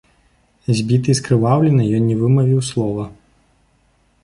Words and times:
Збіты 0.79 1.07
і 1.13 1.17
скрываўлены, 1.19 1.83
ён 1.99 2.07
не 2.09 2.17
вымавіў 2.23 2.65
слова. 2.73 3.09